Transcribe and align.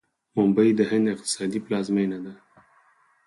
ممبۍ 0.35 0.69
د 0.77 0.81
هند 0.91 1.05
اقتصادي 1.13 1.59
پلازمینه 1.65 2.17
ده. 2.25 2.33